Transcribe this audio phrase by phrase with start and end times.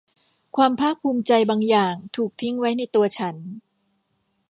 [0.55, 3.35] ความภาคภูมิใจบางอย่างถูกทิ้งไว้ในตัวฉัน